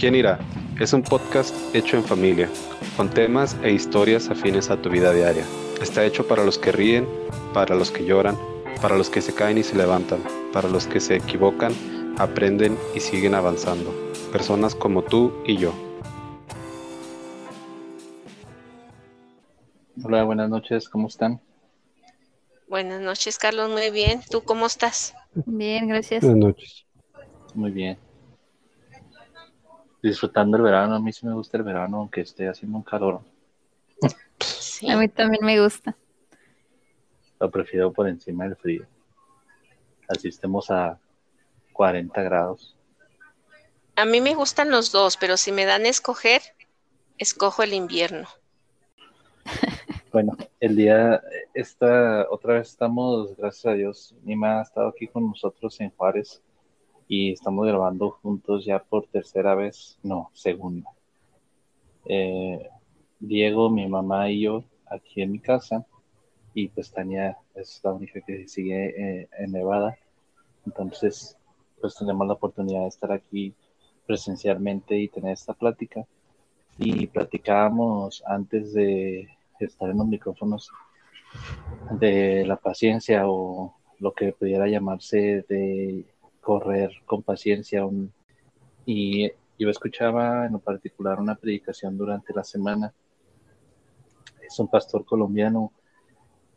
[0.00, 0.38] ¿Quién irá?
[0.80, 2.48] Es un podcast hecho en familia,
[2.96, 5.44] con temas e historias afines a tu vida diaria.
[5.82, 7.06] Está hecho para los que ríen,
[7.52, 8.34] para los que lloran,
[8.80, 10.20] para los que se caen y se levantan,
[10.54, 11.74] para los que se equivocan,
[12.16, 13.92] aprenden y siguen avanzando.
[14.32, 15.74] Personas como tú y yo.
[20.02, 21.42] Hola, buenas noches, ¿cómo están?
[22.70, 24.22] Buenas noches, Carlos, muy bien.
[24.30, 25.14] ¿Tú cómo estás?
[25.44, 26.24] Bien, gracias.
[26.24, 26.86] Buenas noches.
[27.54, 27.98] Muy bien.
[30.02, 33.20] Disfrutando el verano, a mí sí me gusta el verano, aunque esté haciendo un calor.
[34.38, 34.90] Sí.
[34.90, 35.94] A mí también me gusta.
[37.38, 38.86] Lo prefiero por encima del frío.
[40.08, 40.98] Así estemos a
[41.72, 42.76] 40 grados.
[43.96, 46.40] A mí me gustan los dos, pero si me dan a escoger,
[47.18, 48.28] escojo el invierno.
[50.12, 51.22] Bueno, el día,
[51.54, 56.42] esta, otra vez estamos, gracias a Dios, Nima ha estado aquí con nosotros en Juárez
[57.12, 60.88] y estamos grabando juntos ya por tercera vez, no, segunda.
[62.04, 62.70] Eh,
[63.18, 65.84] Diego, mi mamá y yo aquí en mi casa
[66.54, 69.98] y pues Tania es la única que sigue eh, en Nevada.
[70.64, 71.36] Entonces,
[71.80, 73.54] pues tenemos la oportunidad de estar aquí
[74.06, 76.06] presencialmente y tener esta plática.
[76.78, 80.70] Y platicábamos antes de estar en los micrófonos
[81.90, 86.04] de la paciencia o lo que pudiera llamarse de
[86.40, 87.86] correr con paciencia.
[88.86, 92.94] y yo escuchaba en particular una predicación durante la semana.
[94.40, 95.72] Es un pastor colombiano,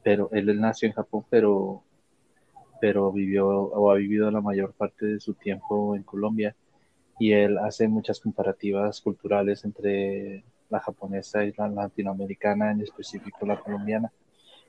[0.02, 1.84] pero él nació en Japón, pero,
[2.80, 6.56] pero vivió o ha vivido la mayor parte de su tiempo en Colombia.
[7.20, 13.60] Y él hace muchas comparativas culturales entre la japonesa y la latinoamericana, en específico la
[13.60, 14.12] colombiana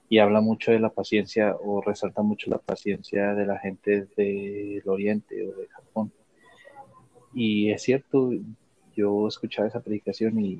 [0.09, 4.83] y habla mucho de la paciencia o resalta mucho la paciencia de la gente del
[4.87, 6.13] Oriente o de Japón.
[7.33, 8.31] Y es cierto,
[8.95, 10.57] yo escuchaba esa predicación y,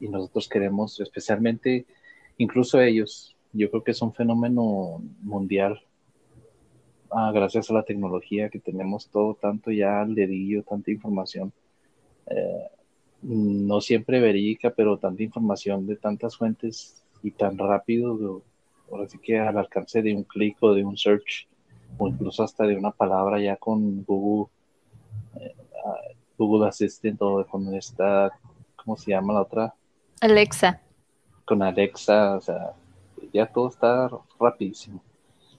[0.00, 1.86] y nosotros queremos, especialmente,
[2.38, 5.80] incluso ellos, yo creo que es un fenómeno mundial.
[7.10, 11.52] Ah, gracias a la tecnología que tenemos todo tanto ya al dedillo, tanta información.
[12.26, 12.68] Eh,
[13.22, 18.42] no siempre verídica, pero tanta información de tantas fuentes y tan rápido,
[18.90, 21.48] ahora sí que al alcance de un clic o de un search,
[21.98, 24.50] o incluso hasta de una palabra ya con Google,
[25.40, 25.54] eh,
[25.86, 28.30] ah, Google Assistant o con esta,
[28.76, 29.74] ¿cómo se llama la otra?
[30.20, 30.80] Alexa.
[31.44, 32.72] Con Alexa, o sea,
[33.32, 35.02] ya todo está rapidísimo.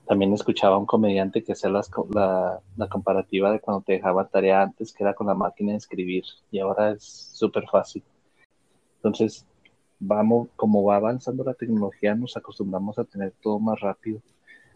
[0.06, 4.28] También escuchaba a un comediante que hacía las la, la comparativa de cuando te dejaba
[4.28, 8.04] tarea antes, que era con la máquina de escribir, y ahora es súper fácil.
[8.98, 9.46] Entonces,
[10.00, 14.22] vamos, como va avanzando la tecnología, nos acostumbramos a tener todo más rápido.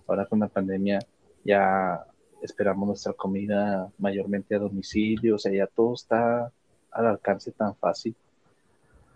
[0.07, 0.99] Ahora con la pandemia
[1.43, 2.05] ya
[2.41, 6.51] esperamos nuestra comida mayormente a domicilio, o sea, ya todo está
[6.91, 8.15] al alcance tan fácil.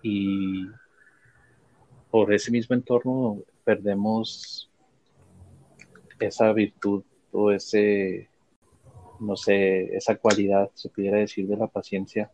[0.01, 0.67] Y
[2.09, 4.69] por ese mismo entorno perdemos
[6.19, 8.29] esa virtud o ese,
[9.19, 12.31] no sé, esa cualidad, se pudiera decir, de la paciencia,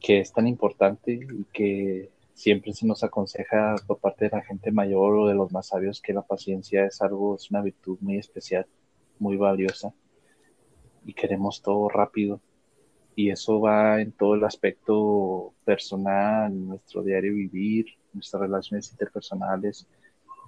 [0.00, 4.70] que es tan importante y que siempre se nos aconseja por parte de la gente
[4.70, 8.18] mayor o de los más sabios que la paciencia es algo, es una virtud muy
[8.18, 8.66] especial,
[9.18, 9.94] muy valiosa
[11.06, 12.38] y queremos todo rápido.
[13.14, 19.88] Y eso va en todo el aspecto personal, nuestro diario vivir, nuestras relaciones interpersonales,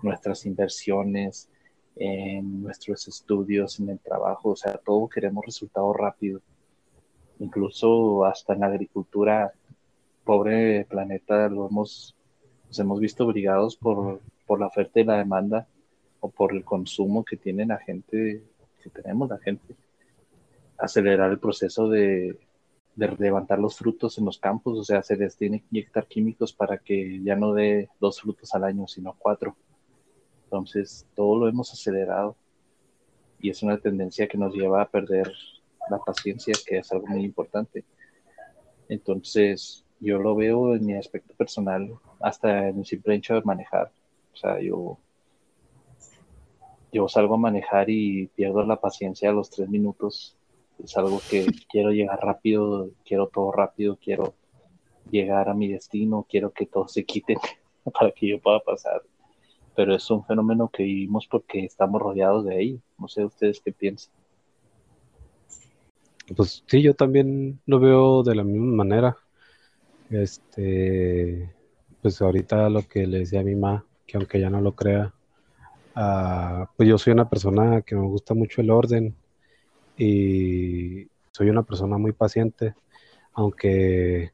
[0.02, 1.48] nuestras inversiones,
[1.96, 6.42] en nuestros estudios, en el trabajo, o sea, todo queremos resultados rápidos.
[7.38, 9.54] Incluso hasta en la agricultura,
[10.28, 12.14] pobre planeta, lo hemos,
[12.66, 15.66] nos hemos visto obligados por, por la oferta y la demanda
[16.20, 18.42] o por el consumo que tiene la gente,
[18.82, 19.74] que tenemos la gente,
[20.76, 22.38] acelerar el proceso de,
[22.94, 26.52] de levantar los frutos en los campos, o sea, se les tiene que inyectar químicos
[26.52, 29.56] para que ya no dé dos frutos al año, sino cuatro.
[30.44, 32.36] Entonces, todo lo hemos acelerado
[33.40, 35.32] y es una tendencia que nos lleva a perder
[35.88, 37.82] la paciencia, que es algo muy importante.
[38.90, 41.90] Entonces, yo lo veo en mi aspecto personal,
[42.20, 43.90] hasta en el simple hecho de manejar.
[44.32, 44.98] O sea, yo,
[46.92, 50.36] yo salgo a manejar y pierdo la paciencia a los tres minutos.
[50.82, 54.34] Es algo que quiero llegar rápido, quiero todo rápido, quiero
[55.10, 57.36] llegar a mi destino, quiero que todo se quite
[57.98, 59.02] para que yo pueda pasar
[59.78, 62.80] pero es un fenómeno que vivimos porque estamos rodeados de ello.
[62.98, 64.12] No sé ustedes qué piensan.
[66.36, 69.16] Pues sí, yo también lo veo de la misma manera.
[70.10, 71.54] Este,
[72.00, 75.14] pues ahorita lo que le decía a mi mamá, que aunque ya no lo crea,
[75.94, 79.14] ah, pues yo soy una persona que me gusta mucho el orden
[79.96, 82.74] y soy una persona muy paciente.
[83.34, 84.32] aunque,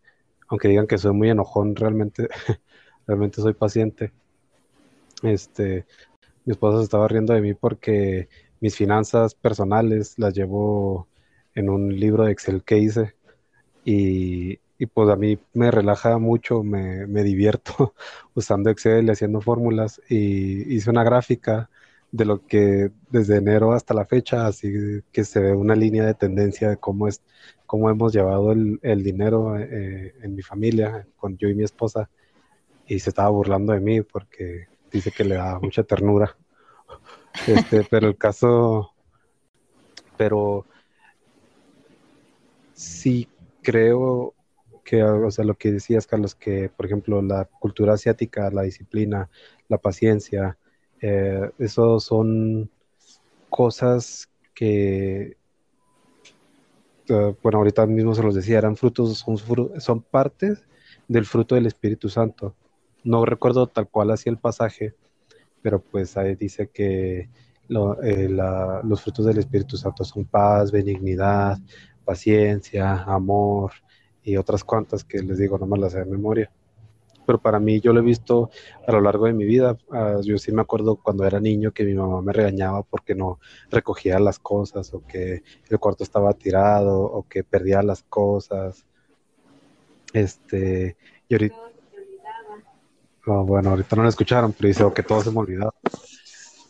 [0.49, 2.29] aunque digan que soy muy enojón, realmente,
[3.07, 4.13] realmente soy paciente.
[5.23, 5.87] Este,
[6.45, 8.29] mi esposa se estaba riendo de mí porque
[8.61, 11.09] mis finanzas personales las llevo
[11.55, 13.15] en un libro de Excel que hice
[13.85, 17.95] y, y pues a mí me relaja mucho, me, me divierto
[18.35, 21.71] usando Excel y haciendo fórmulas y hice una gráfica
[22.13, 26.15] de lo que desde enero hasta la fecha, así que se ve una línea de
[26.15, 27.23] tendencia de cómo es,
[27.67, 32.09] cómo hemos llevado el, el dinero eh, en mi familia, con yo y mi esposa,
[32.87, 36.37] y se estaba burlando de mí porque dice que le da mucha ternura.
[37.49, 38.93] Este, pero el caso,
[40.17, 40.67] pero
[42.75, 43.27] sí
[43.63, 44.35] creo
[44.85, 49.31] que, o sea, lo que decías, Carlos, que por ejemplo la cultura asiática, la disciplina,
[49.69, 50.59] la paciencia,
[51.01, 52.71] eh, eso son
[53.49, 55.37] cosas que,
[57.09, 59.39] eh, bueno, ahorita mismo se los decía, eran frutos, son,
[59.81, 60.63] son partes
[61.09, 62.55] del fruto del Espíritu Santo.
[63.03, 64.95] No recuerdo tal cual así el pasaje,
[65.63, 67.31] pero pues ahí dice que
[67.69, 68.29] eh,
[68.85, 71.59] los frutos del Espíritu Santo son paz, benignidad,
[72.05, 73.73] paciencia, amor
[74.25, 76.51] y otras cuantas que les digo, no me las sé de memoria
[77.25, 78.51] pero para mí yo lo he visto
[78.87, 79.77] a lo largo de mi vida.
[79.91, 83.39] Ah, yo sí me acuerdo cuando era niño que mi mamá me regañaba porque no
[83.71, 88.87] recogía las cosas o que el cuarto estaba tirado o que perdía las cosas.
[90.13, 90.97] Este,
[91.29, 91.57] y ahorita...
[93.27, 95.75] bueno, ahorita no lo escucharon, pero dice que todo se me olvidaba.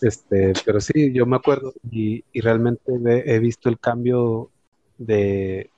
[0.00, 2.92] Este, pero sí, yo me acuerdo y, realmente
[3.34, 4.50] he visto el cambio
[4.98, 5.70] de,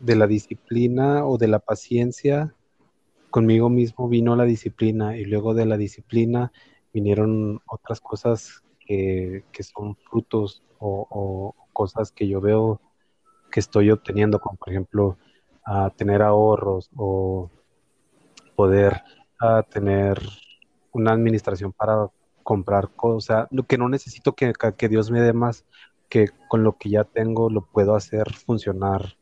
[0.00, 2.54] de la disciplina o de la paciencia
[3.30, 6.52] conmigo mismo vino la disciplina y luego de la disciplina
[6.92, 12.80] vinieron otras cosas que, son frutos o, cosas que yo veo
[13.50, 15.16] que estoy obteniendo, como por ejemplo
[15.64, 17.50] a tener ahorros o
[18.56, 19.02] poder
[19.70, 20.20] tener
[20.92, 22.08] una administración para
[22.42, 25.64] comprar cosas, lo que no necesito que, que Dios me dé más,
[26.08, 29.16] que con lo que ya tengo lo puedo hacer funcionar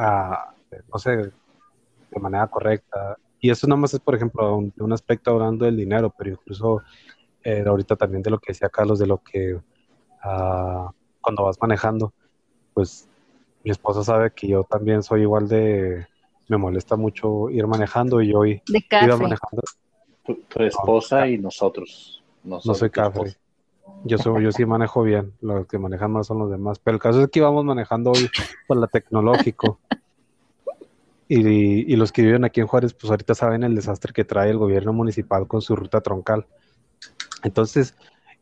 [0.00, 0.54] a,
[0.92, 3.16] no sé, de manera correcta.
[3.40, 6.82] Y eso nada más es, por ejemplo, un, un aspecto hablando del dinero, pero incluso
[7.42, 12.12] eh, ahorita también de lo que decía Carlos, de lo que uh, cuando vas manejando,
[12.74, 13.08] pues
[13.64, 16.06] mi esposa sabe que yo también soy igual de,
[16.48, 19.62] me molesta mucho ir manejando y yo hoy iba manejando.
[20.24, 22.22] Tu, esposa y nosotros.
[22.44, 23.36] No soy café.
[24.04, 26.78] Yo, soy, yo sí manejo bien, los que manejan más son los demás.
[26.78, 28.30] Pero el caso es que íbamos manejando hoy
[28.66, 29.78] por la tecnológico
[31.32, 34.58] y, los que viven aquí en Juárez, pues ahorita saben el desastre que trae el
[34.58, 36.44] gobierno municipal con su ruta troncal.
[37.44, 37.94] Entonces,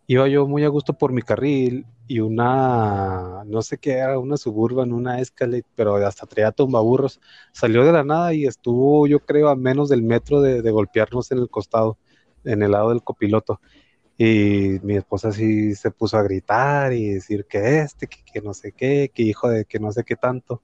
[0.06, 4.39] iba yo muy a gusto por mi carril y una, no sé qué era, una
[4.39, 7.21] suburban, una Escalade, pero hasta traía tumbaburros,
[7.53, 11.41] salió de la nada y estuvo, yo creo, a menos del metro de, golpearnos en
[11.41, 11.99] el costado,
[12.44, 13.61] en el lado del copiloto.
[14.19, 18.53] Y mi esposa sí se puso a gritar y decir que este, que, que no
[18.53, 20.62] sé qué, que hijo de que no sé qué tanto.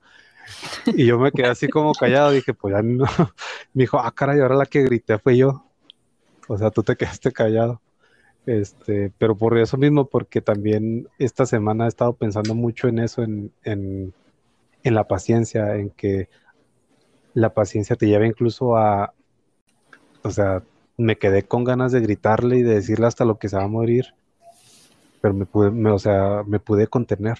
[0.86, 3.04] Y yo me quedé así como callado, dije, pues ya no.
[3.72, 5.64] Me dijo, ah, caray, ahora la que grité fue yo.
[6.48, 7.80] O sea, tú te quedaste callado.
[8.46, 13.22] Este, pero por eso mismo, porque también esta semana he estado pensando mucho en eso,
[13.22, 14.12] en, en,
[14.82, 16.28] en la paciencia, en que
[17.32, 19.14] la paciencia te lleva incluso a,
[20.22, 20.62] o sea,
[20.96, 23.68] me quedé con ganas de gritarle y de decirle hasta lo que se va a
[23.68, 24.14] morir,
[25.20, 27.38] pero me pude, o sea, me pude contener,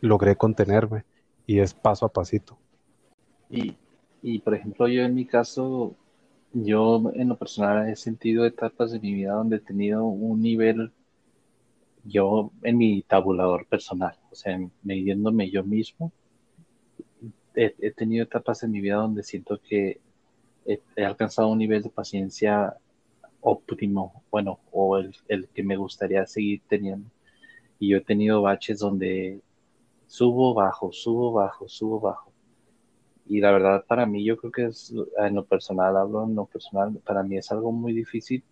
[0.00, 1.04] logré contenerme
[1.46, 2.58] y es paso a pasito.
[3.50, 3.74] Y,
[4.22, 5.94] y por ejemplo, yo en mi caso,
[6.52, 10.92] yo en lo personal he sentido etapas de mi vida donde he tenido un nivel,
[12.04, 16.12] yo en mi tabulador personal, o sea, midiéndome yo mismo,
[17.54, 20.00] he, tenido etapas en mi vida donde siento que
[20.68, 22.76] he, he, alcanzado un nivel de paciencia
[23.40, 27.10] óptimo, bueno, o el, el que me gustaría seguir teniendo.
[27.78, 29.40] Y yo he tenido baches donde
[30.06, 32.32] subo, bajo, subo, bajo, subo, bajo.
[33.26, 36.46] Y la verdad para mí yo creo que es, en lo personal, hablo en lo
[36.46, 38.42] personal, para mí es algo muy difícil,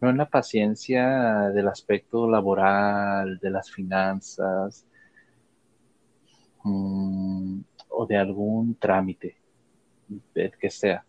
[0.00, 4.86] no en la paciencia del aspecto laboral, de las finanzas,
[6.62, 9.36] mm, o de algún trámite,
[10.32, 11.04] que sea,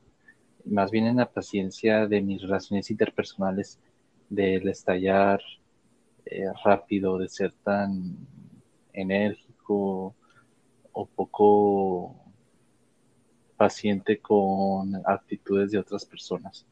[0.66, 3.80] más bien en la paciencia de mis relaciones interpersonales,
[4.30, 5.42] del estallar
[6.26, 8.18] eh, rápido, de ser tan
[8.94, 10.16] enérgico
[10.92, 12.16] o poco
[13.58, 16.66] paciente con actitudes de otras personas.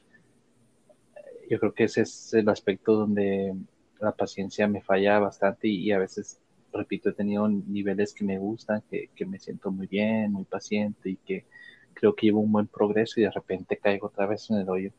[1.50, 3.56] Yo creo que ese es el aspecto donde
[4.00, 6.40] la paciencia me falla bastante y, a veces
[6.74, 11.12] repito, he tenido niveles que me gustan, que, que me siento muy bien, muy paciente
[11.12, 11.46] y que
[11.94, 14.92] creo que llevo un buen progreso y de repente caigo otra vez en el hoyo.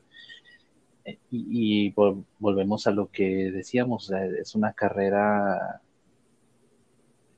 [1.04, 5.80] Eh, Y, y vol- volvemos a lo que decíamos, es una carrera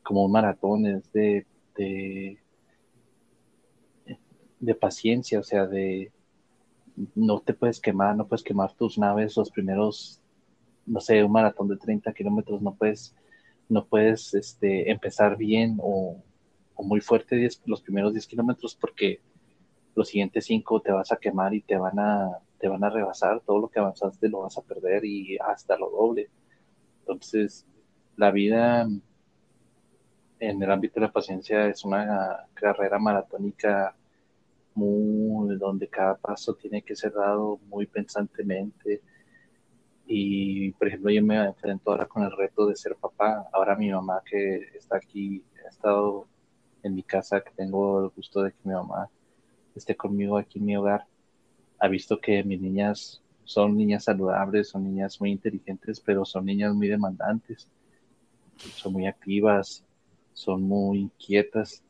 [0.02, 1.46] como un maratón, es de,
[1.76, 2.38] de,
[4.74, 6.12] paciencia, o sea, de
[7.14, 10.20] no te puedes quemar, no puedes quemar tus naves los primeros,
[10.86, 13.14] no sé, un maratón de 30 kilómetros, no puedes,
[13.68, 16.22] no puedes este, empezar bien o,
[16.74, 19.20] o muy fuerte 10 los primeros 10 kilómetros porque
[19.96, 23.40] los siguientes 5 te vas a quemar y te van a, te van a rebasar,
[23.40, 26.28] todo lo que avanzaste lo vas a perder y hasta lo doble.
[27.00, 27.66] Entonces,
[28.16, 28.86] la vida
[30.38, 33.96] en el ámbito de la paciencia es una carrera maratónica
[34.74, 39.00] muy, donde cada paso tiene que ser dado muy pensantemente.
[40.06, 43.48] Y, por ejemplo, yo me enfrento ahora con el reto de ser papá.
[43.50, 46.26] Ahora mi mamá que está aquí, ha estado
[46.82, 49.10] en mi casa, que tengo el gusto de que mi mamá
[49.78, 51.06] esté conmigo aquí en mi hogar,
[51.78, 56.74] ha visto que mis niñas son niñas saludables, son niñas muy inteligentes, pero son niñas
[56.74, 57.68] muy demandantes,
[58.56, 59.84] son muy activas,
[60.32, 61.82] son muy inquietas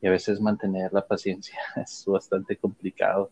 [0.00, 3.30] y a veces mantener la paciencia es bastante complicado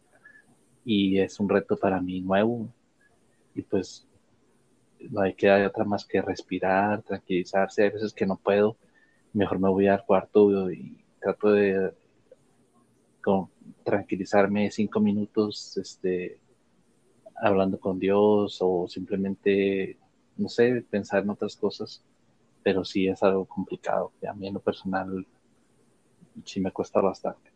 [0.85, 2.69] y es un reto para mí nuevo.
[3.55, 4.07] Y pues
[5.11, 8.77] no hay que dar otra más que respirar, tranquilizarse, hay veces que no puedo,
[9.33, 11.93] mejor me voy al cuarto y trato de
[13.23, 13.49] con,
[13.85, 16.39] tranquilizarme cinco minutos este,
[17.37, 19.99] hablando con Dios o simplemente,
[20.37, 22.03] no sé, pensar en otras cosas,
[22.63, 25.27] pero sí es algo complicado, a mí en lo personal
[26.45, 27.51] sí me cuesta bastante.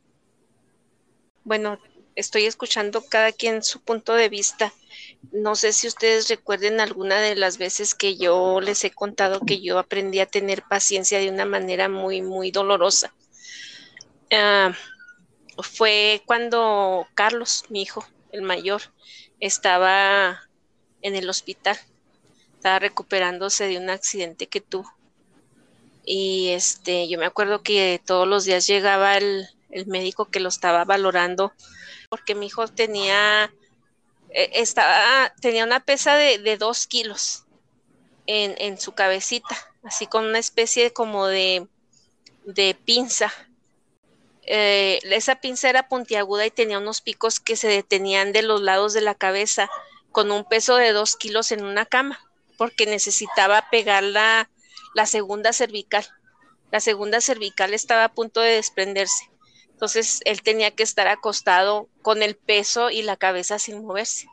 [1.44, 1.78] Bueno,
[2.16, 4.72] estoy escuchando cada quien su punto de vista.
[5.30, 9.60] No sé si ustedes recuerden alguna de las veces que yo les he contado que
[9.60, 13.14] yo aprendí a tener paciencia de una manera muy, muy dolorosa.
[14.32, 14.74] Uh,
[15.58, 18.82] fue cuando Carlos, mi hijo, el mayor,
[19.40, 20.42] estaba
[21.02, 21.78] en el hospital.
[22.54, 24.92] Estaba recuperándose de un accidente que tuvo.
[26.04, 30.48] Y este, yo me acuerdo que todos los días llegaba el, el médico que lo
[30.48, 31.52] estaba valorando
[32.08, 33.52] porque mi hijo tenía
[34.30, 37.44] eh, estaba tenía una pesa de, de dos kilos
[38.26, 41.66] en, en, su cabecita así con una especie como de
[42.44, 43.32] de pinza
[44.46, 48.92] eh, esa pinza era puntiaguda y tenía unos picos que se detenían de los lados
[48.92, 49.68] de la cabeza
[50.12, 52.20] con un peso de dos kilos en una cama
[52.56, 54.48] porque necesitaba pegar la,
[54.94, 56.06] la segunda cervical
[56.72, 59.30] la segunda cervical estaba a punto de desprenderse
[59.76, 64.26] entonces él tenía que estar acostado con el peso y la cabeza sin moverse.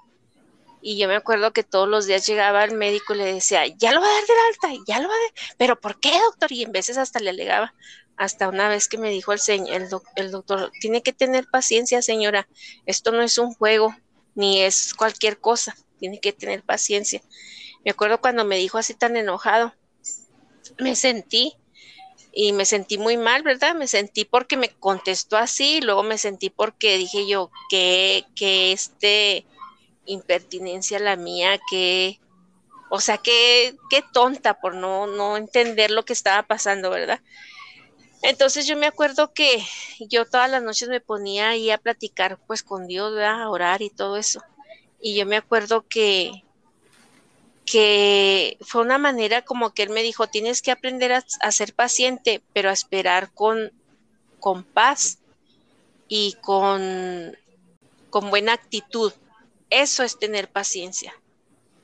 [0.81, 3.91] Y yo me acuerdo que todos los días llegaba al médico y le decía, ya
[3.91, 6.49] lo va a dar del alta, ya lo va a dar, pero ¿por qué, doctor?
[6.53, 7.73] Y en veces hasta le alegaba.
[8.15, 12.47] Hasta una vez que me dijo el, el, el doctor, tiene que tener paciencia, señora,
[12.85, 13.95] esto no es un juego,
[14.35, 17.21] ni es cualquier cosa, tiene que tener paciencia.
[17.83, 19.73] Me acuerdo cuando me dijo así tan enojado,
[20.79, 21.53] me sentí
[22.31, 23.75] y me sentí muy mal, ¿verdad?
[23.75, 28.71] Me sentí porque me contestó así, y luego me sentí porque dije yo que, que
[28.71, 29.45] este
[30.05, 32.19] impertinencia la mía, que,
[32.89, 37.21] o sea, que, qué tonta por no, no entender lo que estaba pasando, ¿verdad?
[38.23, 39.61] Entonces yo me acuerdo que
[39.99, 43.13] yo todas las noches me ponía ahí a platicar pues con Dios.
[43.19, 44.41] A orar y todo eso.
[45.01, 46.43] Y yo me acuerdo que,
[47.65, 51.73] que fue una manera como que él me dijo, tienes que aprender a, a ser
[51.73, 53.73] paciente, pero a esperar con,
[54.39, 55.19] con paz
[56.07, 57.37] y con,
[58.09, 59.11] con buena actitud.
[59.69, 61.13] Eso es tener paciencia.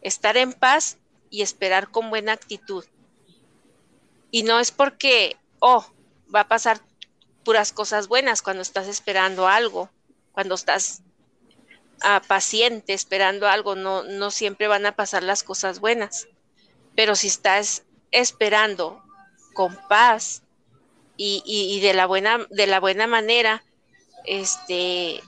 [0.01, 0.97] Estar en paz
[1.29, 2.85] y esperar con buena actitud.
[4.31, 5.85] Y no es porque, oh,
[6.33, 6.81] va a pasar
[7.43, 9.89] puras cosas buenas cuando estás esperando algo,
[10.31, 11.01] cuando estás
[12.03, 16.27] uh, paciente esperando algo, no, no siempre van a pasar las cosas buenas.
[16.95, 19.03] Pero si estás esperando
[19.53, 20.43] con paz
[21.17, 23.63] y, y, de, la buena, de la buena manera,
[24.25, 25.21] este,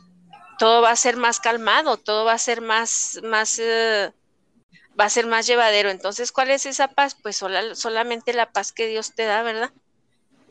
[0.57, 4.11] todo va a ser más calmado, todo va a ser más, más, uh,
[4.99, 5.89] va a ser más llevadero.
[5.89, 7.15] Entonces, ¿cuál es esa paz?
[7.21, 9.71] Pues sola, solamente la paz que Dios te da, ¿verdad?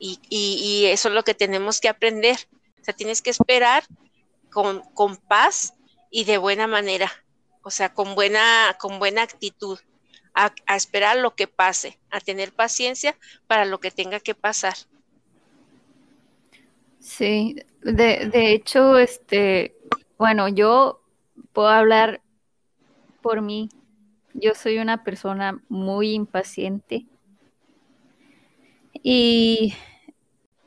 [0.02, 2.36] Y, eso es lo que tenemos que aprender.
[2.80, 3.84] O sea, tienes que esperar
[4.50, 5.74] con, con paz
[6.10, 7.12] y de buena manera,
[7.62, 9.78] o sea, con buena, con buena actitud,
[10.34, 13.16] a, a, esperar lo que pase, a tener paciencia
[13.46, 14.74] para lo que tenga que pasar.
[16.98, 19.76] Sí, de, de hecho, este,
[20.16, 21.02] bueno, yo
[21.52, 22.22] puedo hablar
[23.20, 23.68] por mí.
[24.32, 27.06] Yo soy una persona muy impaciente.
[29.02, 29.74] Y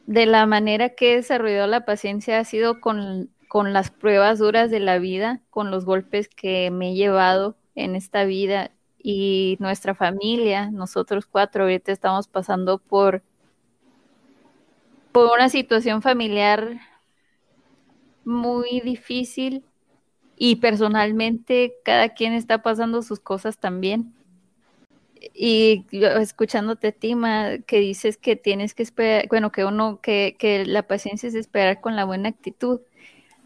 [0.06, 4.70] de la manera que he desarrollado la paciencia ha sido con, con las pruebas duras
[4.72, 9.94] de la vida, con los golpes que me he llevado en esta vida y nuestra
[9.94, 13.22] familia, nosotros cuatro ahorita estamos pasando por,
[15.12, 16.80] por una situación familiar
[18.24, 19.66] muy difícil
[20.38, 24.14] y personalmente cada quien está pasando sus cosas también.
[25.34, 31.30] Y escuchándote, Tima, que dices que tienes que esperar, bueno, que uno, que, la paciencia
[31.30, 32.82] es esperar con la buena actitud.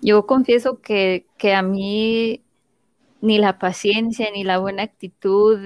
[0.02, 2.44] Yo confieso que, que a mí
[3.22, 5.60] ni la paciencia ni la buena actitud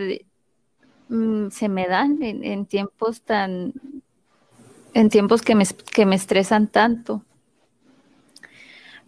[1.10, 3.74] mm, se me dan en, tiempos tan,
[4.94, 7.24] en tiempos que me, que me estresan tanto.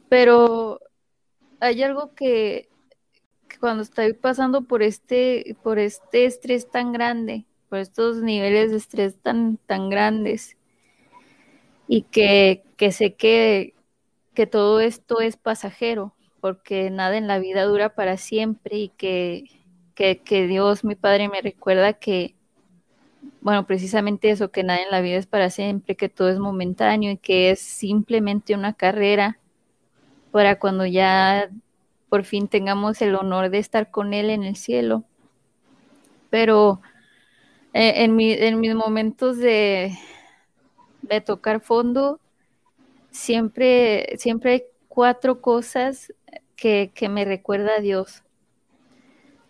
[0.09, 0.79] Pero
[1.59, 2.69] hay algo que,
[3.63, 9.15] cuando estoy pasando por este, por este estrés tan grande, por estos niveles de estrés
[9.21, 10.57] tan, tan grandes,
[11.87, 13.73] y que, que sé que,
[14.33, 19.45] que todo esto es pasajero, porque nada en la vida dura para siempre y que,
[19.95, 22.35] que, Dios, mi Padre, me recuerda que,
[23.39, 27.11] bueno, precisamente eso, que nada en la vida es para siempre, que todo es momentáneo
[27.11, 29.39] y que es simplemente una carrera
[30.31, 31.49] para cuando ya
[32.13, 35.03] por fin tengamos el honor de estar con Él en el cielo.
[36.29, 36.79] Pero
[37.73, 39.97] eh, en, en mis momentos de,
[41.01, 42.19] de tocar fondo,
[43.09, 46.13] siempre, siempre hay cuatro cosas
[46.55, 48.21] que, me recuerda a Dios.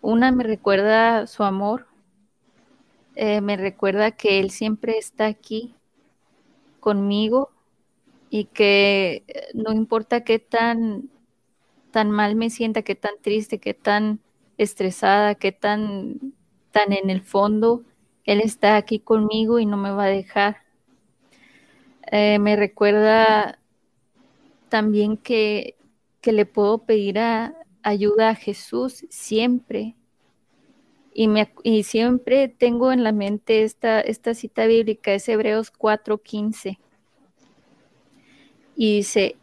[0.00, 1.86] Una me recuerda su amor,
[3.14, 5.74] eh, me recuerda que Él siempre está aquí
[6.80, 7.50] conmigo
[8.30, 11.10] y que eh, no importa qué tan,
[11.94, 14.18] tan mal me sienta, qué tan triste, qué tan
[14.58, 16.34] estresada, qué tan,
[16.72, 17.84] tan en el fondo,
[18.24, 20.56] Él está aquí conmigo y no me va a dejar.
[22.10, 23.60] Eh, me recuerda
[24.68, 25.76] también que,
[26.24, 27.20] le puedo pedir
[27.84, 29.94] ayuda a Jesús siempre.
[31.12, 36.80] Y, me, y siempre tengo en la mente esta, esta cita bíblica, es Hebreos 4:15.
[38.74, 39.36] Y dice,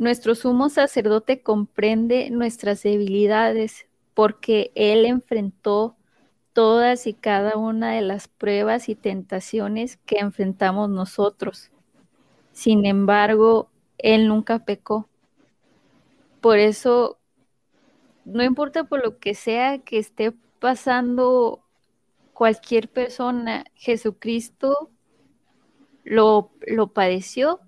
[0.00, 5.94] nuestro sumo sacerdote comprende nuestras debilidades porque Él enfrentó
[6.54, 11.70] todas y cada una de las pruebas y tentaciones que enfrentamos nosotros.
[12.52, 15.06] Sin embargo, él nunca pecó.
[16.40, 17.18] Por eso,
[18.24, 21.62] no importa por lo que sea que esté pasando
[22.32, 24.90] cualquier persona, Jesucristo
[26.04, 27.60] lo, lo padeció,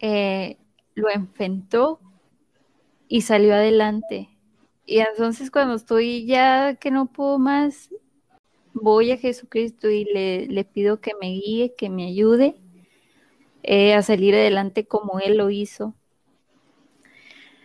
[0.00, 0.56] eh,
[0.98, 2.00] lo enfrentó
[3.08, 4.28] y salió adelante.
[4.84, 7.90] Y entonces cuando estoy ya que no puedo más,
[8.72, 12.56] voy a Jesucristo y le, le pido que me guíe, que me ayude
[13.62, 15.94] eh, a salir adelante como él lo hizo.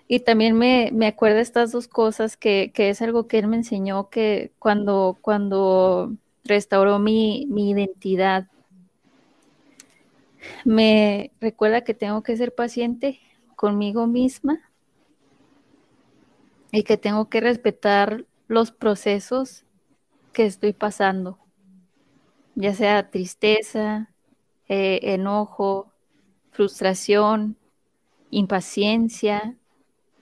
[0.08, 4.10] Y también me, me acuerdo estas dos cosas que, es algo que él me enseñó
[4.10, 8.48] que cuando, cuando restauró mi, mi identidad,
[10.66, 13.20] me recuerda que tengo que ser paciente
[13.56, 14.60] conmigo misma
[16.72, 19.66] y que tengo que respetar los procesos
[20.34, 21.38] que estoy pasando,
[22.56, 24.10] ya sea tristeza,
[24.68, 25.92] eh, enojo,
[26.52, 27.58] frustración,
[28.32, 29.56] impaciencia,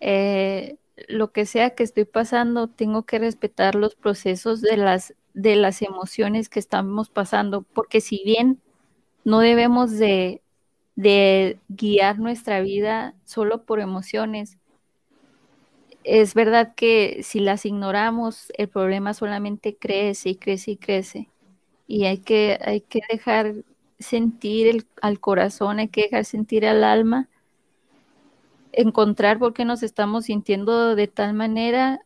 [0.02, 5.56] eh, lo que sea que estoy pasando, tengo que respetar los procesos de las, de
[5.56, 8.62] las emociones que estamos pasando, porque si bien
[9.26, 10.42] no debemos de,
[10.96, 14.58] de guiar nuestra vida solo por emociones,
[16.04, 21.30] es verdad que si las ignoramos, el problema solamente crece y crece y crece.
[21.88, 23.56] Y hay que, hay que dejar
[24.00, 27.30] sentir el, al corazón, hay que dejar sentir al alma,
[28.74, 32.02] encontrar por qué nos estamos sintiendo de tal manera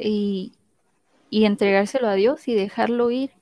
[0.00, 0.52] y,
[1.30, 3.32] y entregárselo a Dios y dejarlo ir.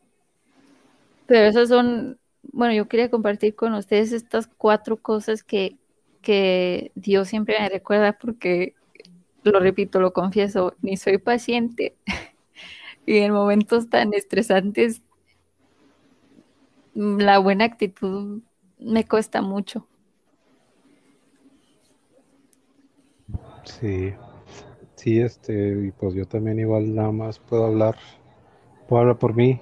[1.27, 2.19] Pero esas son,
[2.53, 5.77] bueno, yo quería compartir con ustedes estas cuatro cosas que,
[6.23, 8.75] que Dios siempre me recuerda porque,
[9.45, 11.97] lo repito, lo confieso, ni soy paciente
[13.07, 15.03] y en momentos tan estresantes
[16.95, 18.43] la buena actitud
[18.79, 19.87] me cuesta mucho.
[23.65, 24.13] Sí,
[24.95, 27.97] sí, este, y pues yo también igual nada más puedo hablar,
[28.89, 29.61] puedo hablar por mí.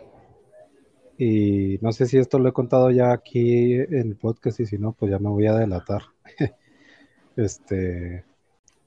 [1.24, 4.76] Y no sé si esto lo he contado ya aquí en el podcast y si
[4.76, 6.02] no, pues ya me voy a delatar.
[7.36, 8.24] este,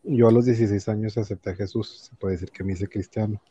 [0.03, 3.41] yo a los 16 años acepté a Jesús, se puede decir que me hice cristiano.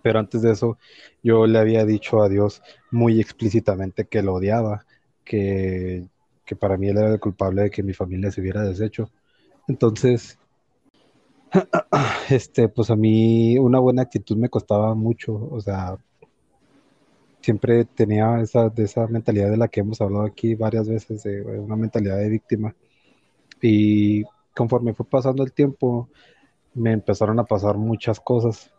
[0.00, 0.78] Pero antes de eso,
[1.24, 4.86] yo le había dicho a Dios muy explícitamente que lo odiaba.
[5.24, 6.08] que,
[6.44, 9.10] que para mí él era el culpable de que mi familia se hubiera deshecho.
[9.66, 10.38] Entonces,
[12.30, 15.98] este, pues a mí una buena actitud me costaba mucho, o sea,
[17.40, 21.76] siempre tenía esa, esa mentalidad de la que hemos hablado aquí varias veces, de una
[21.76, 22.74] mentalidad de víctima.
[23.62, 24.24] Y
[24.54, 26.08] conforme fue pasando el tiempo,
[26.74, 28.72] me empezaron a pasar muchas cosas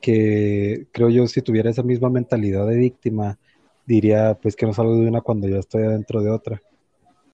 [0.00, 3.38] que creo yo si tuviera esa misma mentalidad de víctima,
[3.86, 6.60] diría pues que no salgo de una cuando yo estoy dentro de otra.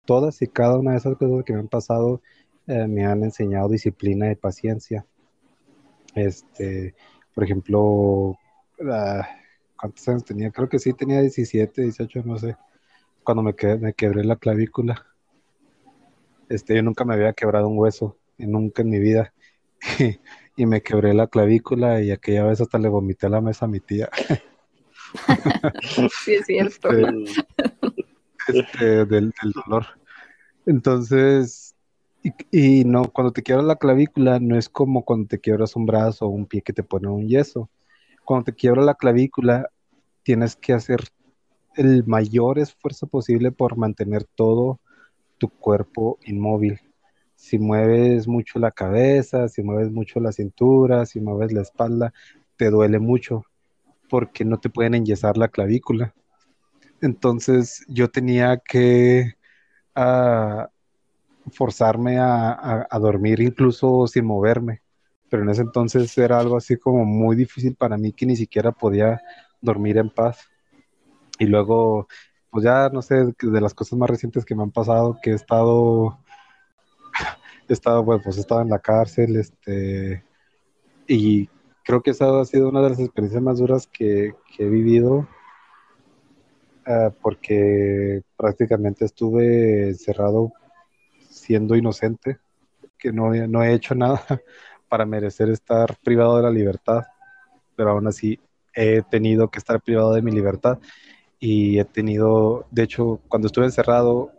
[0.05, 2.21] Todas y cada una de esas cosas que me han pasado
[2.67, 5.07] eh, me han enseñado disciplina y paciencia.
[6.15, 6.95] Este,
[7.35, 8.37] por ejemplo,
[9.79, 10.51] ¿cuántos años tenía?
[10.51, 12.57] Creo que sí tenía 17, 18, no sé.
[13.23, 15.07] Cuando me, me quebré la clavícula.
[16.49, 19.33] Este, yo nunca me había quebrado un hueso, nunca en mi vida.
[20.57, 23.69] y me quebré la clavícula y aquella vez hasta le vomité a la mesa a
[23.69, 24.09] mi tía.
[26.25, 26.89] sí, es cierto.
[26.91, 29.33] Este, este, del,
[29.67, 29.87] dolor.
[30.67, 31.75] Entonces,
[32.51, 36.27] y, no, cuando te quiebras la clavícula, no es como cuando te quiebras un brazo
[36.27, 37.71] o un pie que te pone un yeso.
[38.29, 39.71] Cuando te quiebra la clavícula,
[40.23, 41.01] tienes que hacer
[41.77, 44.81] el mayor esfuerzo posible por mantener todo
[45.39, 46.79] tu cuerpo inmóvil.
[47.37, 52.13] Si mueves mucho la cabeza, si mueves mucho la cintura, si mueves la espalda,
[52.59, 53.47] te duele mucho
[54.11, 56.15] porque no te pueden enyesar la clavícula.
[57.01, 59.37] Entonces yo tenía que
[59.95, 60.69] ah,
[61.51, 64.83] forzarme a, dormir incluso sin moverme.
[65.31, 68.73] Pero en ese entonces era algo así como muy difícil para mí que ni siquiera
[68.73, 69.21] podía
[69.61, 70.49] dormir en paz.
[71.39, 72.09] Y luego,
[72.51, 75.35] pues ya no sé, de las cosas más recientes que me han pasado, que he
[75.35, 76.19] estado,
[77.69, 80.25] he estado, bueno, pues he estado en la cárcel, este,
[81.07, 81.49] y
[81.85, 85.29] creo que esa ha sido una de las experiencias más duras que, he vivido,
[86.87, 90.53] eh, porque prácticamente estuve encerrado
[91.31, 92.39] siendo inocente,
[92.99, 94.21] que no, no he hecho nada
[94.89, 97.05] para merecer estar privado de la libertad,
[97.77, 98.41] pero aún así
[98.75, 100.79] he tenido que estar privado de mi libertad
[101.39, 104.33] y he tenido, de hecho, cuando estuve encerrado,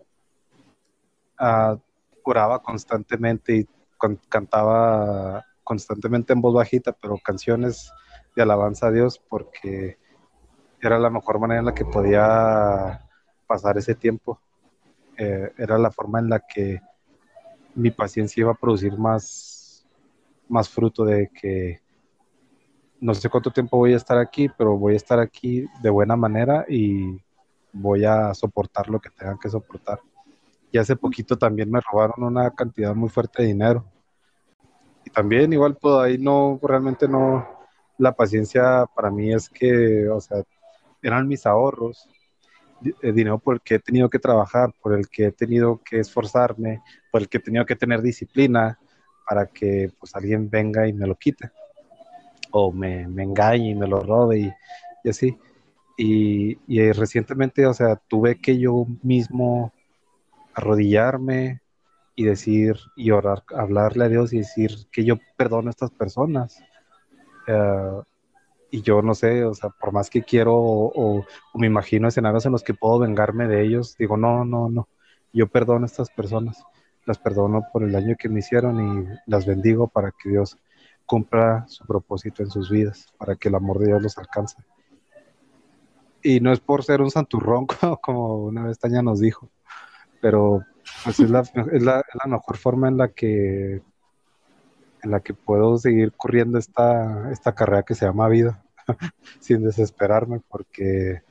[1.39, 1.77] uh,
[2.23, 3.67] oraba constantemente y
[4.29, 7.91] cantaba constantemente en voz bajita, pero canciones
[8.35, 9.97] de alabanza a Dios porque
[10.81, 13.05] era la mejor manera en la que podía
[13.47, 14.39] pasar ese tiempo.
[15.17, 16.79] Eh, era la forma en la que
[17.75, 19.59] mi paciencia iba a producir más,
[20.49, 21.81] más fruto de que
[22.99, 26.15] no sé cuánto tiempo voy a estar aquí, pero voy a estar aquí de buena
[26.15, 27.17] manera y
[27.71, 29.99] voy a soportar lo que tengan que soportar.
[30.71, 33.85] Y hace poquito también me robaron una cantidad muy fuerte de dinero.
[35.05, 37.47] Y también igual pues ahí no, realmente no,
[37.97, 40.43] la paciencia para mí es que, o sea,
[41.01, 42.09] eran mis ahorros
[43.01, 45.99] el dinero por el que he tenido que trabajar, por el que he tenido que
[45.99, 46.81] esforzarme,
[47.12, 48.79] por el que he tenido que tener disciplina
[49.29, 51.51] para que pues alguien venga y me lo quite
[52.51, 54.53] o me, me engañe y me lo robe y,
[55.03, 55.37] y así.
[55.97, 59.71] Y, y, recientemente, o sea, tuve que yo mismo
[60.55, 61.61] arrodillarme
[62.15, 66.59] y decir y orar, hablarle a Dios y decir que yo perdono a estas personas.
[67.47, 68.01] Uh,
[68.71, 72.51] y yo no sé, o sea, por más que quiero o, me imagino escenarios en
[72.51, 74.87] los que puedo vengarme de ellos, digo, no, no, no,
[75.33, 76.63] yo perdono a estas personas,
[77.05, 80.57] las perdono por el daño que me hicieron y las bendigo para que Dios
[81.05, 84.57] cumpla su propósito en sus vidas, para que el amor de Dios los alcance.
[86.21, 87.65] Y no es por ser un santurrón,
[88.01, 89.49] como una vez Taña nos dijo,
[90.21, 90.63] pero
[91.03, 93.81] pues es la, es la, mejor forma en la que
[95.01, 98.62] en la que puedo seguir corriendo esta, esta carrera que se llama vida
[99.39, 101.21] sin desesperarme porque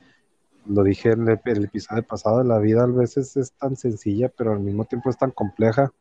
[0.65, 4.59] lo dije en el, episodio pasado, la vida a veces es tan sencilla pero al
[4.59, 5.91] mismo tiempo es tan compleja.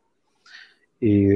[1.01, 1.29] Y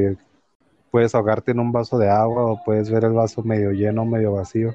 [0.90, 4.32] puedes ahogarte en un vaso de agua o puedes ver el vaso medio lleno, medio
[4.32, 4.74] vacío,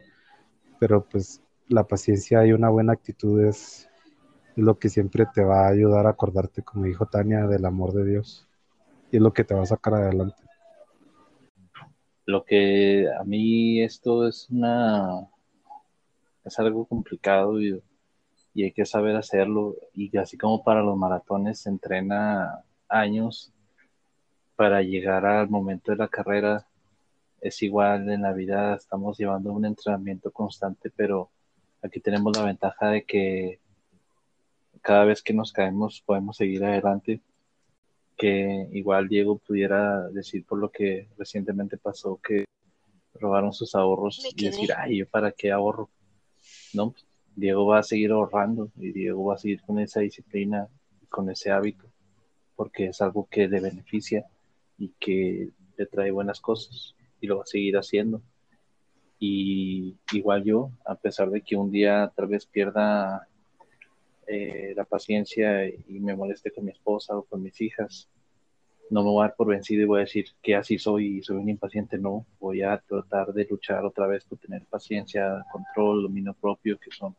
[0.80, 3.90] pero pues la paciencia y una buena actitud es
[4.56, 8.06] lo que siempre te va a ayudar a acordarte, como dijo Tania, del amor de
[8.06, 8.48] Dios.
[9.12, 10.42] Y es lo que te va a sacar adelante.
[12.26, 15.30] Lo que a mí esto es una
[16.44, 17.82] es algo complicado y,
[18.64, 19.76] hay que saber hacerlo.
[19.94, 23.52] Y así como para los maratones se entrena años
[24.56, 26.68] para llegar al momento de la carrera,
[27.42, 31.30] es igual en la vida, estamos llevando un entrenamiento constante, pero
[31.84, 33.60] aquí tenemos la ventaja de que
[34.82, 37.22] cada vez que nos caemos podemos seguir adelante
[38.18, 42.46] que igual Diego pudiera decir por lo que recientemente pasó que
[43.14, 45.90] robaron sus ahorros y decir, ay, ¿yo para qué ahorro?
[46.74, 46.94] ¿No?
[47.38, 50.68] Diego va a seguir ahorrando y Diego va a seguir con esa disciplina,
[51.08, 51.86] con ese hábito,
[52.56, 54.26] porque es algo que le beneficia
[54.80, 58.24] y que le trae buenas cosas y lo va a seguir haciendo.
[59.20, 63.28] Y igual yo, a pesar de que un día tal vez pierda
[64.26, 68.10] eh, la paciencia y me moleste con mi esposa o con mis hijas,
[68.90, 71.22] no me voy a dar por vencido y voy a decir que así soy y
[71.22, 76.02] soy un impaciente, no, voy a tratar de luchar otra vez por tener paciencia, control,
[76.02, 77.16] dominio propio, que son,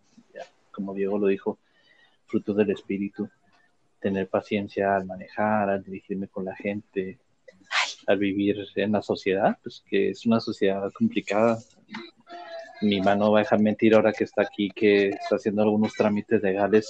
[0.78, 1.58] como Diego lo dijo,
[2.26, 3.28] frutos del espíritu,
[3.98, 7.18] tener paciencia al manejar, al dirigirme con la gente,
[8.06, 11.58] al vivir en la sociedad, pues que es una sociedad complicada.
[12.80, 16.40] Mi mano va a dejar mentir ahora que está aquí, que está haciendo algunos trámites
[16.40, 16.88] legales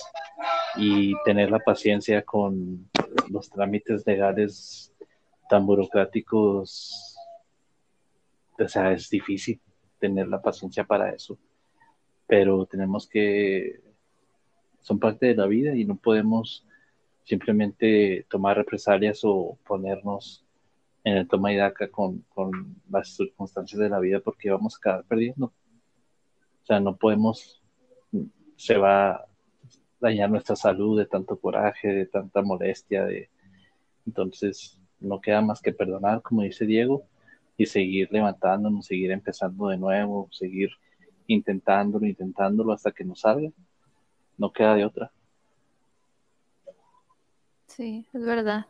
[0.76, 2.90] y tener la paciencia con
[3.30, 4.92] los trámites legales
[5.48, 7.16] tan burocráticos,
[8.58, 9.58] o sea, es difícil
[9.98, 11.38] tener la paciencia para eso,
[12.28, 13.80] pero tenemos que,
[14.80, 16.64] son parte de la vida y no podemos
[17.24, 20.44] simplemente tomar represalias o ponernos
[21.02, 24.78] en el toma y daca con, con las circunstancias de la vida porque vamos a
[24.78, 25.46] acabar perdiendo.
[25.46, 27.60] O sea, no podemos,
[28.56, 29.28] se va
[30.00, 33.28] dañar nuestra salud de tanto coraje, de tanta molestia, de
[34.06, 37.04] entonces no queda más que perdonar, como dice Diego,
[37.56, 40.70] y seguir levantándonos, seguir empezando de nuevo, seguir
[41.28, 43.50] intentándolo, intentándolo hasta que nos salga.
[44.36, 45.12] No queda de otra.
[47.68, 48.66] Sí, es verdad.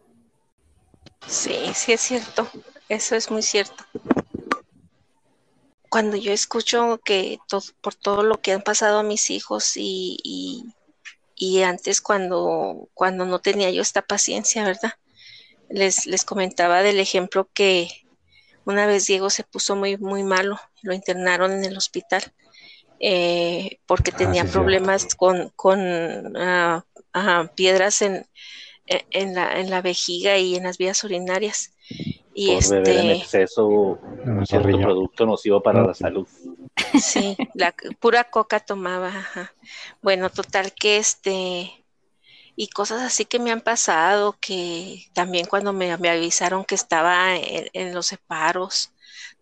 [1.27, 2.47] Sí, sí es cierto.
[2.91, 3.85] Eso es muy cierto.
[5.89, 7.39] Cuando yo escucho que
[7.81, 10.75] por todo lo que han pasado a mis hijos y
[11.39, 14.95] y antes cuando, cuando no tenía yo esta paciencia, ¿verdad?
[15.69, 17.89] Les, les comentaba del ejemplo que
[18.65, 22.35] una vez Diego se puso muy, muy malo, lo internaron en el hospital
[23.01, 25.79] eh, porque ah, tenía problemas con, con
[26.37, 26.85] ah,
[27.55, 28.27] piedras en,
[28.87, 31.73] en, la, en la vejiga y en las vías urinarias.
[32.35, 36.29] Y Por este, beber en exceso un cierto producto nocivo para la salud.
[37.01, 39.13] Sí, la pura coca tomaba.
[40.01, 41.73] Bueno, total que este
[42.61, 47.95] y cosas así que me han pasado, que también cuando me, avisaron que estaba en,
[47.95, 48.91] los separos,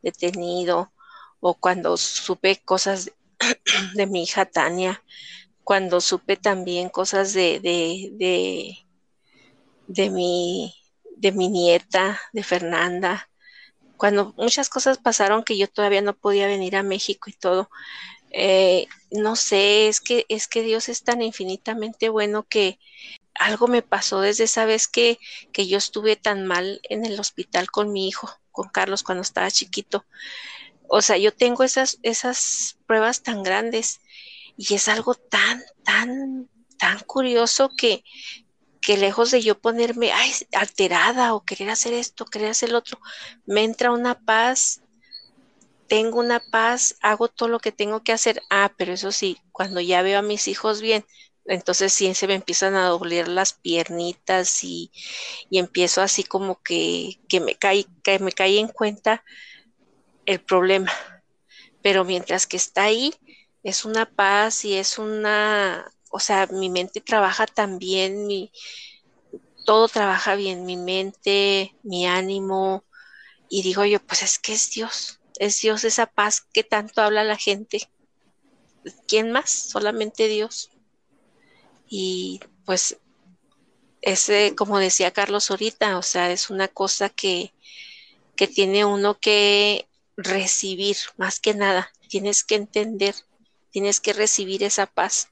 [0.02, 0.92] detenido,
[1.40, 3.10] o cuando supe cosas
[3.94, 5.02] de, mi hija Tania,
[5.64, 8.78] cuando supe también cosas de, de, de,
[9.86, 10.74] de, mi,
[11.16, 13.28] de mi nieta, de Fernanda,
[13.96, 17.70] cuando muchas cosas pasaron que yo todavía no podía venir a México y todo,
[18.30, 22.78] eh, no sé, es que, es que Dios es tan infinitamente bueno que
[23.34, 25.18] algo me pasó desde esa vez que,
[25.52, 29.50] que yo estuve tan mal en el hospital con mi hijo, con Carlos, cuando estaba
[29.50, 30.04] chiquito.
[30.88, 34.00] O sea, yo tengo esas, esas pruebas tan grandes
[34.56, 38.04] y es algo tan, tan, tan curioso que,
[38.80, 40.12] que lejos de yo ponerme
[40.52, 43.00] alterada o querer hacer esto, querer hacer lo otro,
[43.44, 44.80] me entra una paz,
[45.88, 48.42] tengo una paz, hago todo lo que tengo que hacer.
[48.50, 51.04] Ah, pero eso sí, cuando ya veo a mis hijos bien,
[51.44, 54.90] entonces sí se me empiezan a doler las piernitas y,
[55.50, 59.24] empiezo así como que, que me cae, que me cae en cuenta
[60.26, 60.92] el problema.
[61.82, 63.14] Pero mientras que está ahí,
[63.62, 68.50] es una paz y es una o sea, mi mente trabaja también, mi,
[69.66, 72.84] todo trabaja bien, mi mente, mi ánimo,
[73.50, 77.22] y digo yo, pues es que es Dios, es Dios esa paz que tanto habla
[77.22, 77.90] la gente.
[79.06, 79.50] ¿Quién más?
[79.50, 80.70] Solamente Dios.
[81.88, 82.96] Y pues
[84.00, 87.52] ese, como decía Carlos ahorita, o sea, es una cosa que,
[88.36, 93.14] que tiene uno que recibir, más que nada, tienes que entender,
[93.70, 95.28] tienes que recibir esa paz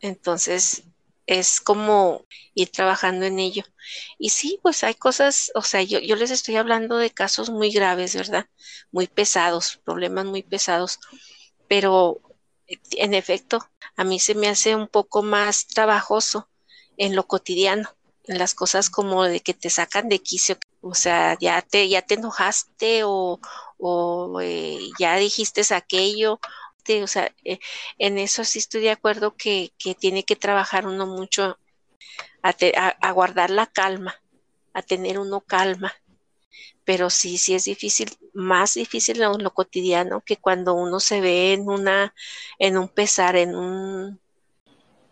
[0.00, 0.84] entonces,
[1.26, 3.64] es como ir trabajando en ello.
[4.18, 7.70] Y sí, pues hay cosas, o sea, yo, yo les estoy hablando de casos muy
[7.70, 8.46] graves, ¿verdad?
[8.92, 11.00] Muy pesados, problemas muy pesados,
[11.68, 12.20] pero
[12.92, 16.48] en efecto, a mí se me hace un poco más trabajoso
[16.96, 21.62] en lo cotidiano, las cosas como de que te sacan de quicio, o sea, ya
[21.62, 23.40] te, ya te enojaste o,
[23.78, 26.40] o eh, ya dijiste aquello
[27.02, 27.58] o sea, eh,
[27.98, 31.58] en eso sí estoy de acuerdo que, tiene que trabajar uno mucho
[32.42, 34.14] a, guardar la calma,
[34.72, 35.92] a tener uno calma.
[36.84, 41.52] Pero sí, sí es difícil, más difícil en lo cotidiano que cuando uno se ve
[41.52, 42.14] en una,
[42.60, 44.20] en un pesar, en un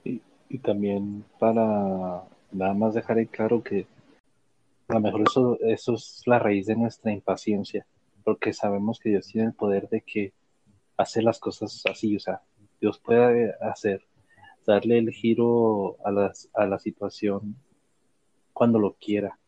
[0.05, 2.22] y también para
[2.55, 3.87] nada más dejar en claro que
[4.88, 7.87] a lo mejor eso, eso es la raíz de nuestra impaciencia,
[8.23, 10.33] porque sabemos que Dios tiene el poder de que
[10.97, 12.43] hacer las cosas así, o sea,
[12.81, 14.03] Dios puede hacer,
[14.67, 17.57] darle el giro a, las, a la situación
[18.53, 19.38] cuando lo quiera,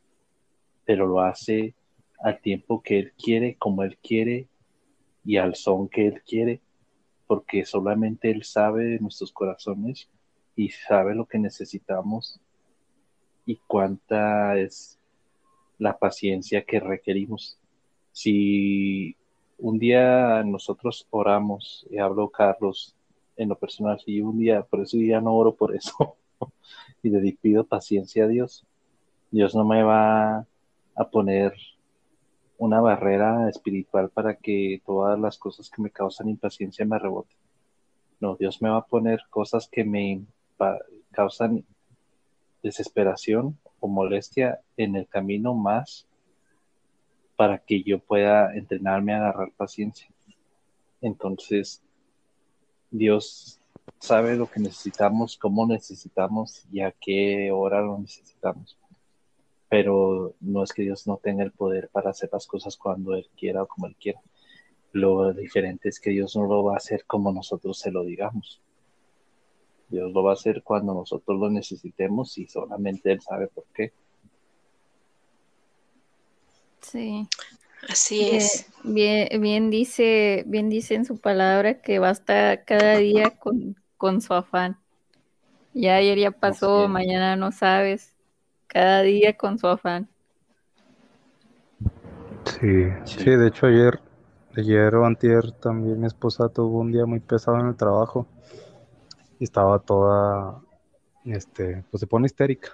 [0.85, 1.75] pero lo hace
[2.21, 4.49] al tiempo que Él quiere, como Él quiere
[5.25, 6.61] y al son que Él quiere,
[7.27, 10.09] porque solamente Él sabe de nuestros corazones
[10.55, 12.41] y sabe lo que necesitamos
[13.47, 14.99] y cuánta es
[15.79, 17.59] la paciencia que requerimos.
[18.13, 19.17] Si
[19.59, 22.95] un día nosotros oramos, y hablo Carlos
[23.37, 26.17] en lo personal, si un día, por eso ya no oro por eso,
[27.03, 28.65] y le pido paciencia a Dios,
[29.31, 30.47] Dios no me va
[30.95, 31.55] a poner
[32.59, 37.37] una barrera espiritual para que todas las cosas que me causan impaciencia me reboten.
[38.19, 40.23] No, Dios me va a poner cosas que me
[41.11, 41.67] causan
[42.63, 46.07] desesperación o molestia en el camino más
[47.37, 50.09] para que yo pueda entrenarme a agarrar paciencia.
[51.01, 51.83] Entonces,
[52.91, 53.61] Dios
[53.99, 58.79] sabe lo que necesitamos, cómo necesitamos y a qué hora lo necesitamos.
[59.69, 63.29] Pero no es que Dios no tenga el poder para hacer las cosas cuando Él
[63.37, 64.21] quiera o como Él quiera.
[64.93, 68.63] Lo diferente es que Dios no lo va a hacer como nosotros se lo digamos.
[69.89, 73.93] Dios lo va a hacer cuando nosotros lo necesitemos y solamente Él sabe por qué.
[76.81, 77.29] Sí.
[77.89, 78.67] Así es.
[78.83, 84.35] Bien, bien dice, bien dice en su palabra que basta cada día con, con su
[84.35, 84.79] afán.
[85.73, 88.15] Ya ayer ya pasó, mañana no sabes.
[88.67, 90.09] Cada día con su afán.
[92.45, 94.01] Sí, sí, de hecho ayer,
[94.57, 98.27] ayer o antier también mi esposa tuvo un día muy pesado en el trabajo
[99.39, 100.61] y estaba toda,
[101.25, 102.71] este, pues se pone histérica.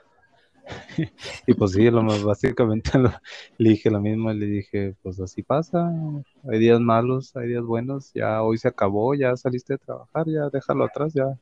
[1.47, 2.91] y pues sí, lo más, básicamente
[3.59, 5.91] le dije lo mismo, le dije, pues así pasa,
[6.51, 10.49] hay días malos, hay días buenos, ya hoy se acabó, ya saliste de trabajar, ya
[10.51, 11.39] déjalo atrás, ya.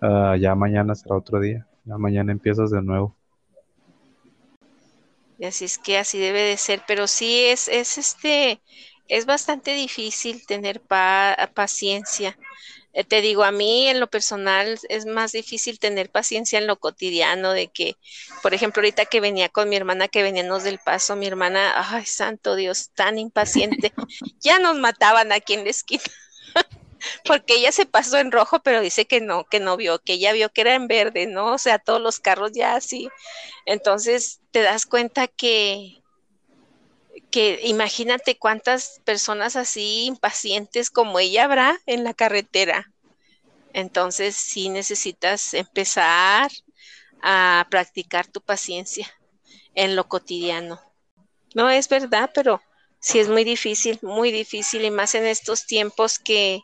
[0.00, 3.16] Ah, ya mañana será otro día, ya mañana empiezas de nuevo.
[5.38, 8.60] Y así es que así debe de ser, pero sí es, es este,
[9.08, 10.82] es bastante difícil tener
[11.54, 12.36] paciencia.
[12.92, 16.76] Eh, te digo, a mí en lo personal es más difícil tener paciencia en lo
[16.78, 17.96] cotidiano, de que,
[18.42, 22.04] por ejemplo, ahorita que venía con mi hermana, que veníamos del paso, mi hermana, ay,
[22.06, 23.92] santo Dios, tan impaciente,
[24.40, 26.02] ya nos mataban aquí en la esquina.
[27.24, 30.32] porque ella se pasó en rojo, pero dice que no, que no vio, que ella
[30.32, 31.54] vio que era en verde, ¿no?
[31.54, 33.08] O sea, todos los carros ya así.
[33.66, 35.99] Entonces te das cuenta que,
[37.30, 42.90] que imagínate cuántas personas así impacientes como ella habrá en la carretera.
[43.72, 46.50] Entonces sí necesitas empezar
[47.22, 49.08] a practicar tu paciencia
[49.74, 50.80] en lo cotidiano.
[51.54, 52.60] No es verdad, pero
[52.98, 56.62] sí es muy difícil, muy difícil y más en estos tiempos que,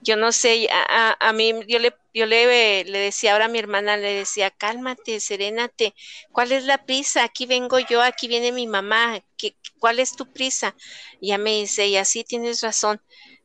[0.00, 3.96] yo no sé, a, mí yo le, yo le, le, decía ahora a mi hermana,
[3.96, 5.94] le decía, cálmate, serénate,
[6.32, 7.24] ¿cuál es la prisa?
[7.24, 10.74] Aquí vengo yo, aquí viene mi mamá, ¿Qué, ¿cuál es tu prisa?
[11.20, 13.00] Y ya me dice, y así tienes razón.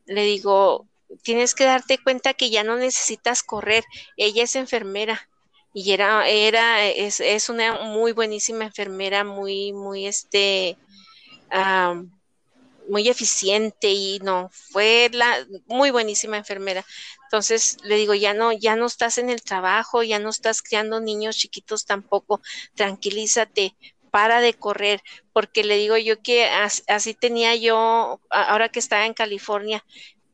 [0.06, 0.88] Le digo,
[1.24, 3.84] tienes que darte cuenta que ya no necesitas correr,
[4.18, 5.30] ella es enfermera
[5.74, 10.78] y era, era, es, es una muy buenísima enfermera, muy, muy, este,
[12.90, 16.86] muy eficiente y no, fue la muy buenísima enfermera.
[17.26, 21.00] Entonces le digo, ya no, ya no estás en el trabajo, ya no estás criando
[21.00, 22.42] niños chiquitos tampoco,
[22.76, 23.76] tranquilízate,
[24.12, 29.16] para de correr, porque le digo yo que así, tenía yo, ahora que estaba en
[29.16, 29.84] California,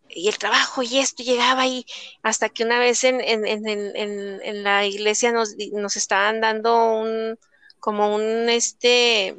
[0.10, 1.86] y el trabajo y esto llegaba ahí,
[2.22, 7.40] hasta que una vez en, en, en, en la iglesia nos, nos estaban dando un,
[7.80, 9.38] como un, este,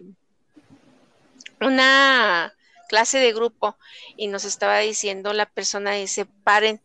[1.60, 2.54] una
[2.90, 3.76] clase de grupo
[4.16, 6.80] y nos estaba diciendo la persona, dice, paren,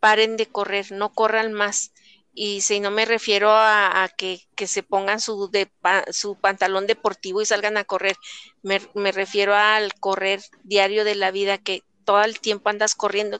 [0.00, 1.92] paren de correr, no corran más.
[2.32, 5.70] Y si no me refiero a, que, se pongan su, de,
[6.12, 8.16] su pantalón deportivo y salgan a correr,
[8.62, 13.38] me, me refiero al correr diario de la vida, que todo el tiempo andas corriendo,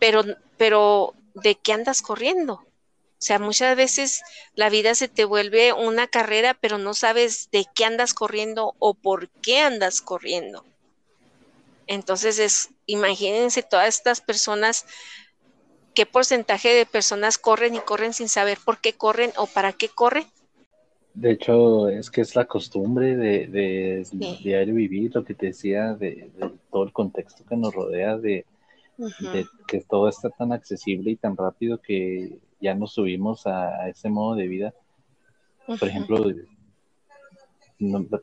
[0.00, 0.24] pero,
[0.56, 2.54] pero ¿de qué andas corriendo?
[2.54, 4.22] O sea, muchas veces
[4.56, 8.94] la vida se te vuelve una carrera, pero no sabes de qué andas corriendo o
[8.94, 10.64] por qué andas corriendo.
[11.86, 14.86] Entonces, es, imagínense todas estas personas,
[15.94, 19.88] qué porcentaje de personas corren y corren sin saber por qué corren o para qué
[19.88, 20.26] corren.
[21.14, 24.04] De hecho, es que es la costumbre de,
[24.42, 26.30] diario vivir, lo que te decía, de,
[26.72, 28.44] todo el contexto que nos rodea, de,
[29.68, 34.34] que todo está tan accesible y tan rápido que ya nos subimos a, ese modo
[34.34, 34.74] de vida.
[35.66, 36.24] Por ejemplo,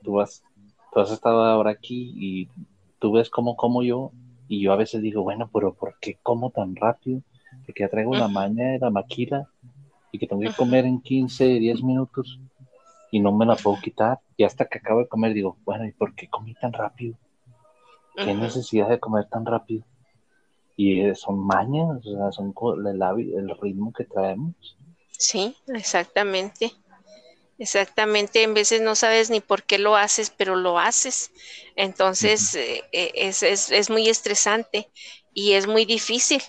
[0.04, 0.44] tú, has,
[0.94, 2.50] tú has estado ahora aquí y
[3.02, 4.12] tú ves cómo como yo
[4.48, 7.22] y yo a veces digo, bueno, pero ¿por qué como tan rápido?
[7.66, 9.50] porque ya traigo la maña de la maquila
[10.12, 12.40] y que tengo que comer en 15, 10 minutos
[13.12, 14.20] y no me la puedo quitar.
[14.38, 17.16] Y hasta que acabo de comer digo, bueno, ¿y por qué comí tan rápido?
[18.16, 19.84] ¿Qué necesidad de comer tan rápido?
[20.76, 22.54] Y eh, son mañas, o sea, son
[22.86, 24.78] el, el ritmo que traemos.
[25.12, 26.72] Sí, exactamente.
[27.62, 31.30] Exactamente, en veces no sabes ni por qué lo haces, pero lo haces.
[31.76, 34.90] Entonces eh, eh, es, es, muy estresante
[35.36, 36.42] y es muy difícil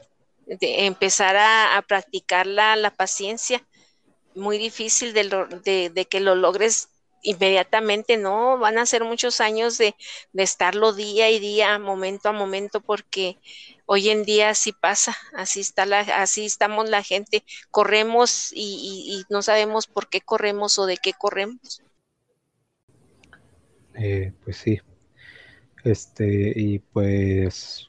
[0.47, 3.63] de empezar a, practicar la, la, paciencia.
[4.35, 6.89] Muy difícil de, de, que lo logres
[7.21, 8.57] inmediatamente, ¿no?
[8.57, 9.95] Van a ser muchos años de,
[10.33, 13.37] de estarlo día y día, momento a momento, porque
[13.87, 19.43] hoy en día así pasa, así está la, así estamos la gente, corremos y, no
[19.43, 21.83] sabemos por qué corremos o de qué corremos.
[23.95, 24.81] Eh, pues sí,
[25.85, 27.87] este y pues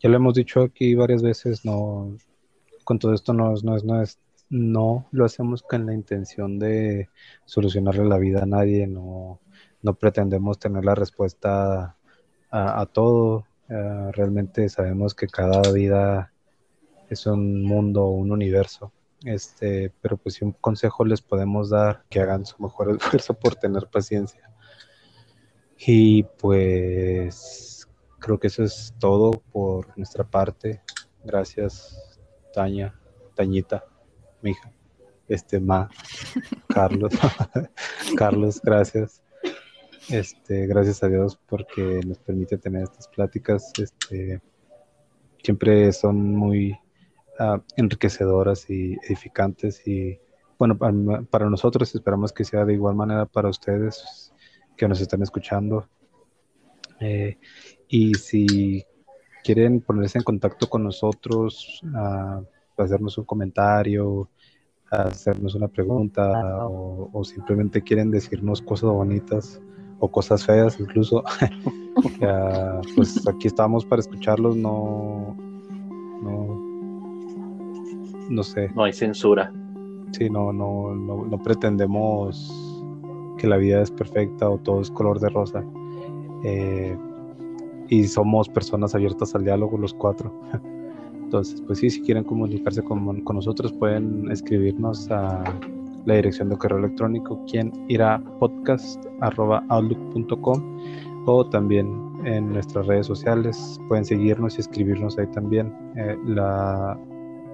[0.00, 2.16] ya lo hemos dicho aquí varias veces, no,
[2.84, 4.18] con todo esto no, no es, no es,
[4.48, 7.08] no lo hacemos con la intención de
[7.44, 9.40] solucionarle la vida a nadie, no,
[9.82, 11.96] no pretendemos tener la respuesta
[12.50, 16.32] a, a todo, eh, realmente sabemos que cada vida
[17.08, 18.92] es un mundo, un universo.
[19.24, 23.54] Este, pero pues si un consejo les podemos dar, que hagan su mejor esfuerzo por
[23.54, 24.50] tener paciencia.
[25.78, 30.82] Y pues creo que eso es todo por nuestra parte.
[31.24, 32.18] Gracias,
[32.52, 32.98] Taña,
[33.34, 33.84] Tañita,
[34.42, 34.72] mija,
[35.28, 35.88] este, Ma,
[36.68, 37.12] Carlos,
[38.16, 39.22] Carlos, gracias.
[40.10, 43.70] Este, gracias a Dios porque nos permite tener estas pláticas.
[43.78, 44.40] Este,
[45.40, 46.76] siempre son muy
[47.38, 50.18] ah, enriquecedoras y edificantes y
[50.58, 54.32] bueno, para, nosotros esperamos que sea de igual manera para ustedes
[54.76, 55.88] que nos están escuchando.
[56.98, 57.38] Eh,
[57.88, 58.84] y si
[59.42, 62.44] quieren ponerse en contacto con nosotros, uh,
[62.76, 64.28] hacernos un comentario,
[64.90, 69.62] hacernos una pregunta o, o, simplemente quieren decirnos cosas bonitas,
[70.00, 71.22] o cosas feas incluso.
[72.96, 75.36] pues aquí estamos para escucharlos, no,
[76.22, 76.60] no,
[78.28, 78.70] no sé.
[78.74, 79.52] No hay censura.
[80.12, 82.52] Sí, no, no, no, pretendemos
[83.38, 85.64] que la vida es perfecta o todo es color de rosa.
[86.44, 86.98] Eh,
[87.88, 90.32] y somos personas abiertas al diálogo los cuatro.
[91.22, 95.44] Entonces, pues sí, si quieren comunicarse con, con nosotros, pueden escribirnos a
[96.06, 100.62] la dirección de correo electrónico, quien irá podcast.outlook.com
[101.26, 103.80] o también en nuestras redes sociales.
[103.88, 105.72] Pueden seguirnos y escribirnos ahí también.
[105.96, 106.16] Eh,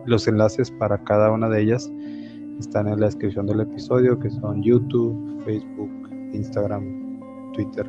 [0.07, 1.91] los enlaces para cada una de ellas
[2.61, 7.21] están en la descripción del episodio, que son YouTube, Facebook, Instagram,
[7.53, 7.87] Twitter.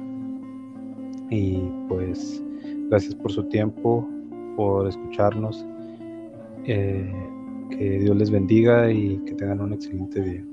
[1.29, 2.43] Y pues
[2.89, 4.07] gracias por su tiempo,
[4.55, 5.65] por escucharnos.
[6.65, 7.11] Eh,
[7.69, 10.45] que Dios les bendiga y que tengan un excelente día.